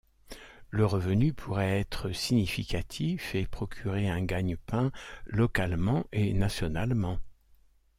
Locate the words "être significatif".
1.79-3.35